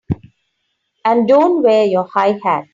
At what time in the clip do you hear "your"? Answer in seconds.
1.85-2.05